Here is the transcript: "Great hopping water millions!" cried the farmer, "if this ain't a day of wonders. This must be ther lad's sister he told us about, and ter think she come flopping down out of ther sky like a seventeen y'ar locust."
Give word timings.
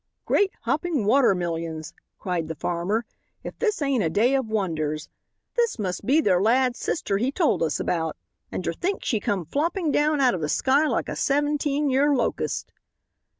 "Great 0.25 0.49
hopping 0.61 1.05
water 1.05 1.35
millions!" 1.35 1.93
cried 2.17 2.47
the 2.47 2.55
farmer, 2.55 3.05
"if 3.43 3.59
this 3.59 3.83
ain't 3.83 4.03
a 4.03 4.09
day 4.09 4.33
of 4.33 4.47
wonders. 4.47 5.07
This 5.55 5.77
must 5.77 6.07
be 6.07 6.19
ther 6.21 6.41
lad's 6.41 6.79
sister 6.79 7.19
he 7.19 7.31
told 7.31 7.61
us 7.61 7.79
about, 7.79 8.17
and 8.51 8.63
ter 8.63 8.73
think 8.73 9.05
she 9.05 9.19
come 9.19 9.45
flopping 9.45 9.91
down 9.91 10.19
out 10.19 10.33
of 10.33 10.41
ther 10.41 10.47
sky 10.47 10.87
like 10.87 11.07
a 11.07 11.15
seventeen 11.15 11.87
y'ar 11.91 12.15
locust." 12.15 12.71